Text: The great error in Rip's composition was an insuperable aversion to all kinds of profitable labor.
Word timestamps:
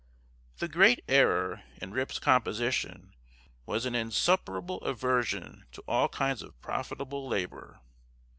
The 0.57 0.67
great 0.67 1.03
error 1.07 1.61
in 1.77 1.91
Rip's 1.91 2.17
composition 2.17 3.13
was 3.67 3.85
an 3.85 3.93
insuperable 3.93 4.77
aversion 4.81 5.67
to 5.73 5.83
all 5.87 6.09
kinds 6.09 6.41
of 6.41 6.59
profitable 6.59 7.27
labor. 7.27 7.79